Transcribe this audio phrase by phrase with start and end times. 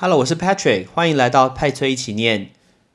[0.00, 2.50] Hello，我是 Patrick，欢迎来到派崔一起念。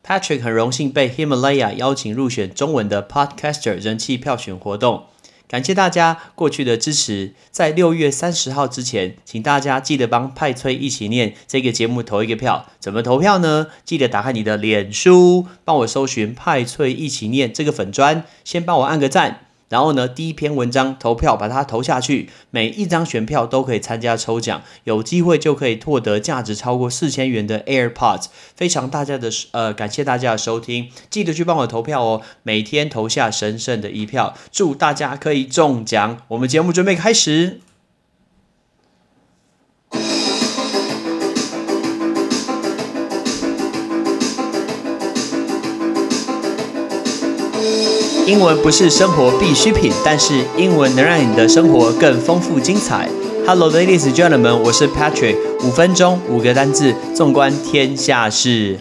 [0.06, 5.08] Patrick 很荣幸被 Himalaya 邀请入选中文的 Podcaster 人气票选活动，
[5.46, 7.34] 感谢大家过去的支持。
[7.52, 12.68] 在六月三十号之前，请大家记得帮派崔一起念这个节目投一个票。
[12.80, 13.68] 怎么投票呢？
[13.84, 19.43] 记得打开你的脸书，帮我搜寻派崔一起念这个粉砖，先帮我按个赞。
[19.74, 28.26] 然后呢，第一篇文章投票把它投下去，每一张选票都可以参加抽奖，有机会就可以获得价值超过四千元的 AirPods。
[28.56, 36.20] 非常大家的呃，感谢大家的收听，记得去帮我投票哦，每天投下神圣的一票，祝大家可以中奖。
[36.28, 37.73] 我们节目准备开始。
[48.26, 53.10] 英文不是生活必需品，但是英文能让你的生活更丰富精彩。
[53.46, 55.36] Hello, ladies and gentlemen，我是 Patrick。
[55.62, 58.80] 五分钟五个单字，纵观天下事。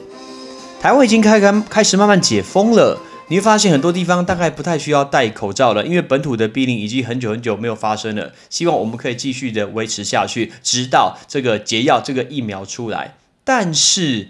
[0.80, 8.30] 台湾已经开开开始慢慢解封了，你会发现很多地方大概不太需要戴口罩了，因为本土的病例已经很久很久没有发生了。
[8.48, 13.16] 希望我们可以继续的维持下去，直到这个解药、这个疫苗出来。
[13.42, 14.28] 但是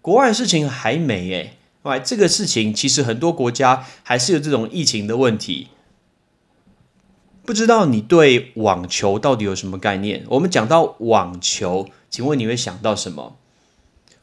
[0.00, 1.58] 国外的事情还没诶。
[1.84, 5.68] 哎，这个事情其实很多国家还是有这种疫情的问题。
[7.44, 10.24] 不知道你对网球到底有什么概念？
[10.28, 13.36] 我们讲到网球，请问你会想到什么？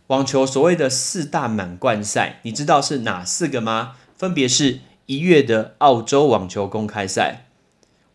[0.07, 3.93] 网球所谓的四大满贯赛，你知道是哪四个吗？
[4.17, 7.45] 分别是一月的澳洲网球公开赛，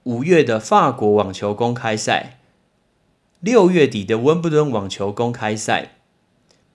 [0.03, 2.41] 五月的法国网球公开赛，
[3.39, 5.96] 六月底的温布顿网球公开赛。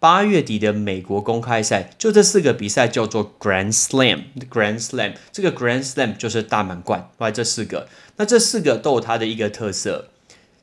[0.02, 4.24] 八月底的美国公开赛，就这四个比赛叫做 Grand Slam。
[4.50, 7.88] Grand Slam 这个 Grand Slam 就是大满贯，来这四个。
[8.16, 10.08] 那这四个都有它的一个特色。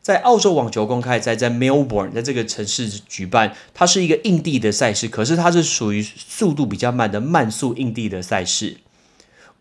[0.02, 8.78] 在澳洲网球公开赛在 Melbourne 在这个城市举办，它是一个印地的赛事，可是它是属于速度比较慢的慢速印地的赛事。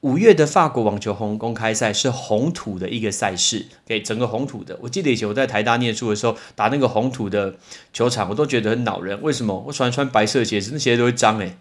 [0.01, 4.77] 五月的法国网球红公开赛是红土的一个赛事，给整个红土的。
[4.81, 7.55] 我记得以前我在台大念书的时候，打那个红土的
[7.91, 9.19] 球场，我都觉得很恼人。
[9.23, 9.63] 为什么？
[9.67, 11.57] 我喜欢穿白色鞋子，那鞋子都会脏诶。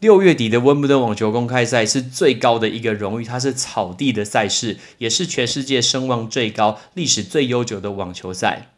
[0.00, 8.70] 六月底的温布顿网球公开赛是最高的一个荣誉，它是草地的赛事，也是全世界声望最高、历史最悠久的网球赛。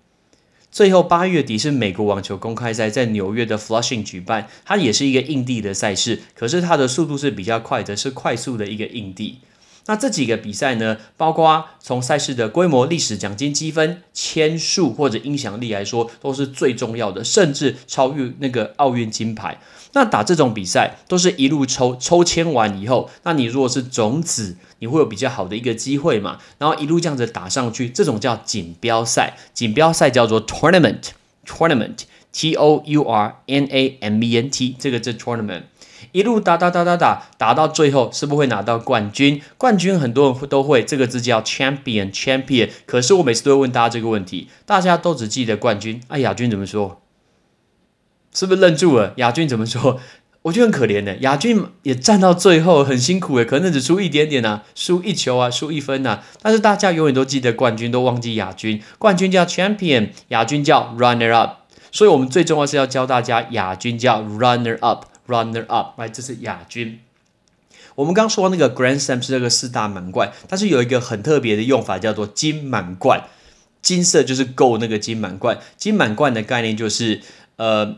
[0.75, 9.39] 最后八月底是美国网球公开赛，在纽约的 Flushing 举办，它也是一个硬地的赛事，可是它的速度是比较快的，是快速的一个硬地。
[9.87, 19.61] 那这几个比赛呢，包括从赛事的规模、历史、奖金积分、签数或者影响力来说，都是最重要的，甚至超越那个奥运金牌。
[19.93, 26.39] 那打这种比赛都是一路抽，抽签完以后，那你如果是种子，你会有比较好的一个机会嘛。
[26.59, 29.37] 然后一路这样子打上去，这种叫锦标赛。
[29.53, 35.63] 锦标赛叫做 tournament，tournament，t o u r n a m e n t，这个是 tournament。
[36.15, 39.43] 一路打打打打打打到最后，是不是会拿到冠军？
[39.59, 42.71] 冠军很多人会都会，这个字叫 champion，champion。
[42.87, 47.03] 可是我每次都会问大家这个问题，大家都只记得冠军，啊，亚军怎么说？
[48.33, 49.15] 是不是愣住了？
[49.17, 49.99] 亚军怎么说？
[50.43, 56.23] 我觉得很可怜的，亚军也站到最后，很辛苦诶，可能只输一点点啊，输一球啊，输一分呐。
[56.41, 58.81] 但是大家永远都记得冠军，都忘记亚军。
[59.01, 61.65] 冠军叫 champion，亚军叫 runner up。
[61.91, 65.07] 所以我们最重要是要教大家，亚军叫 runner up。
[65.27, 67.01] Runner up，来，这是亚军。
[67.95, 73.25] 我们刚说那个 Grand Slam 是这个四大满贯，但是有一个很特别的用法，叫做金满贯。
[73.81, 75.59] 金色就是够那个金满贯。
[75.77, 77.23] 金满贯的概念就是，
[77.57, 77.97] 呃，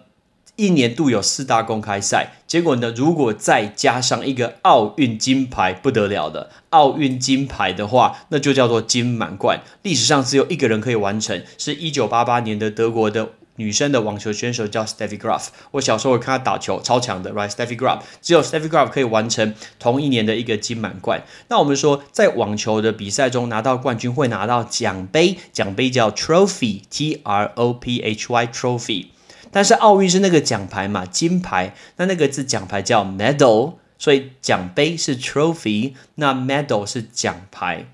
[0.54, 9.60] 一年度有四大公开赛，结果呢，如果再加上一个奥运金牌，不得了的奥运金牌的话，那就叫做金满贯。
[9.82, 13.31] 历史上只有一个人可以完成，是一九八八年的德国的。
[13.56, 21.22] 女生的网球选手叫 Steffi Graf，我小时候看她打球，超强的，right？Steffi Graf 只有 Steffi Graf 可以完成同一年的一个金满贯。
[21.49, 29.06] 那我们说，在网球的比赛中拿到冠军会拿到奖杯，奖杯叫 trophy，T R O P H Y，trophy。
[29.50, 37.87] 但是奥运是那个奖牌嘛，金牌，那那个字奖牌叫 medal，所以奖杯是 trophy，那 medal 是奖牌。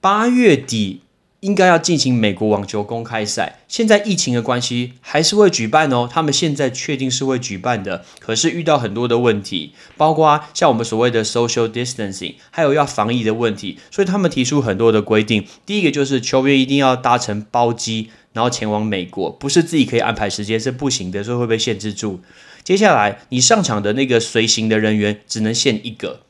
[0.00, 1.02] 八月底。
[1.40, 6.08] 应该要进行美国网球公开赛，现在疫情的关系还是会举办哦。
[6.10, 15.46] 他们现在确定是会举办的，可是遇到很多的问题，包括像我们所谓的 social distancing，还有要防疫的问题，所以他们提出很多的规定。
[15.64, 22.20] 第一个就是球员一定要搭乘包机，然后前往美国，不是自己可以安排时间是不行的，所以会被限制住。
[22.62, 26.20] 接下来你上场的那个随行的人员只能限一个。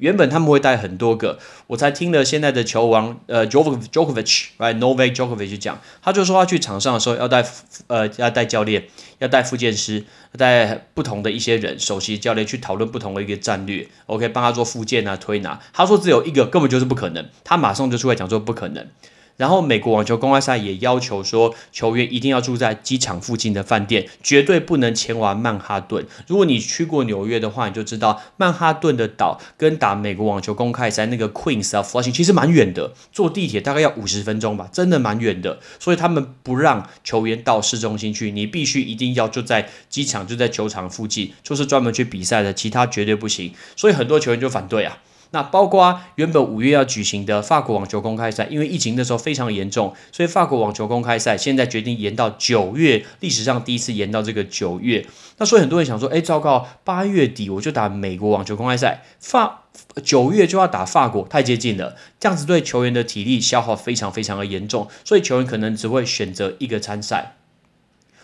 [0.00, 1.38] 原本他们会带很多个，
[1.68, 7.46] 我才听了现在的球王呃 Djokovic，right，Novak Djokovic 讲，他就说他去场上的时候要带
[7.86, 8.88] 呃要带教练，
[9.18, 10.04] 要带复健师，
[10.36, 15.60] 带不同的一些人，首席教练去讨论不同的一个战略，OK，帮他做复健啊推拿。
[15.72, 18.88] 他说只有一个根本就是不可能，他马上就出来讲说不可能。
[19.40, 26.04] 然后美国网球公开赛也要求说，球员一定要住在机场附近的饭店，绝对不能前往曼哈顿。
[26.26, 35.58] 如果你去过纽约的话，你就知道曼哈顿的岛跟打美国网球公开赛那个 Queens 啊 Flushing 其实蛮远的，坐地铁大概要五十分钟吧，真的蛮远的。
[35.78, 43.54] 所以他们不让球员到市中心去，你必须一定要就在机场就在球场附近，就是专门去比赛的，其他绝对不行。
[43.74, 44.98] 所以很多球员就反对啊。
[45.32, 55.06] 那包括原本五月要举行的法国网球公开赛，因为疫情那时候非常严重，所以法国网球公开赛现在决定延到九月，历史上第一次延到这个九月。
[55.38, 59.62] 那所以很多人想说，哎，糟糕，八月底我就打美国网球公开赛，法
[60.04, 67.36] 九月就要打法国，太接近了，这样子对球员的体力消耗非常非常的严重，所以球员可能只会选择一个参赛。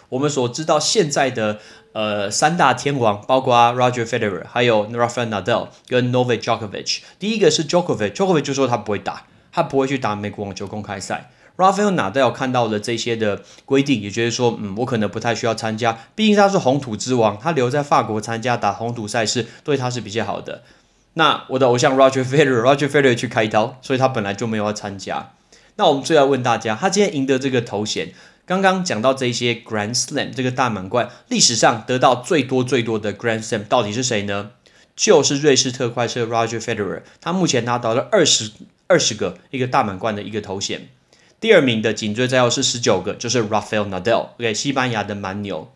[0.08, 1.58] 我们所知道现在的。
[1.96, 6.98] 呃，三大天王包括 Roger Federer，还有 Rafael Nadal 跟 Novak Djokovic。
[7.18, 11.30] 第一个是 Djokovic，Djokovic 就说他不会打，他不会去打美国网球公开赛。
[11.56, 20.64] Rafael Nadal 看到了这些的规定，也觉得说，嗯，我可能不太需要参加，毕竟他是红土之王，他留在法国参加打红土赛事，对他是比较好的。
[21.14, 25.30] 那我的偶像 Roger Federer，Roger Federer 去开刀，所以他本来就没有要参加。
[25.76, 28.12] 那我们最要问大家，他今天赢得这个头衔。
[28.46, 34.52] 刚刚讲到这些 Grand Slam 这个大满贯，历史上得到最多最多的 Grand Slam 到底是谁呢？
[34.94, 38.52] 就是瑞士特快车 Roger Federer，他目前拿到了二十
[38.86, 40.88] 二十个一个大满贯的一个头衔。
[41.40, 45.70] 第二名的紧追在后是十九个，就是 Rafael Nadal，OK，西班牙的蛮牛。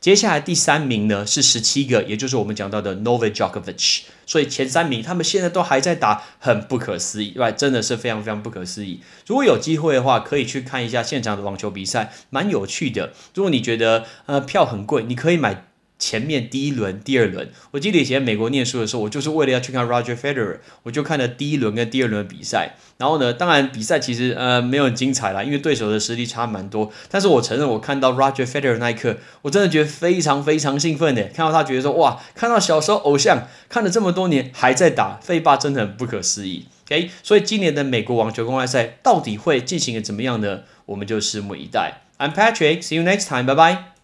[0.00, 4.00] 接下来第三名呢是十七个，也就是我们讲到的 Novak Djokovic。
[4.26, 9.00] 所以前三名他们现在都还在打，很不可思议，对真的是非常非常不可思议。
[9.26, 13.12] 如果有机会的话，可以去看一下现场的网球比赛，蛮有趣的。
[13.34, 15.66] 如果你觉得呃票很贵，你可以买。
[16.00, 22.74] 前面第一轮、第二轮，我记得以前美国念书的时候，我就是为了要去看 Roger Federer，我就看了第一轮跟第二轮的比赛。
[22.96, 26.90] 然后呢，当然比赛其实呃没有很精彩啦，因为对手的实力差蛮多。
[27.10, 36.66] 但是我承认，我看到 Roger Federer 那一刻，我真的觉得非常非常兴奋的，看到他觉得说哇，看到小时候偶像看了这么多年还在打，费霸真的很不可思议。
[36.86, 40.60] OK，所以今年的美国网球公开赛到底会进行的怎么样呢？
[40.86, 42.02] 我们就拭目以待。
[42.18, 43.99] I'm Patrick，see you next time，拜拜。